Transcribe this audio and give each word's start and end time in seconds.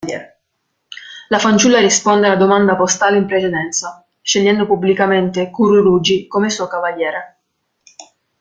La 1.29 1.37
fanciulla 1.37 1.79
risponde 1.79 2.25
alla 2.25 2.35
domanda 2.35 2.75
postale 2.75 3.17
in 3.17 3.27
precedenza, 3.27 4.03
scegliendo 4.19 4.65
pubblicamente 4.65 5.51
Kururugi 5.51 6.25
come 6.25 6.49
suo 6.49 6.65
Cavaliere. 6.65 7.37